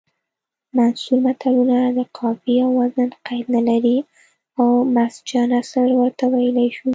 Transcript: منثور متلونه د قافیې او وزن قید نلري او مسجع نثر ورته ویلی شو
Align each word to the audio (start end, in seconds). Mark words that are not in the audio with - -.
منثور 0.77 1.17
متلونه 1.27 1.77
د 1.97 1.99
قافیې 2.17 2.57
او 2.65 2.71
وزن 2.79 3.09
قید 3.25 3.45
نلري 3.55 3.97
او 4.59 4.67
مسجع 4.95 5.41
نثر 5.53 5.87
ورته 5.99 6.25
ویلی 6.33 6.67
شو 6.75 6.87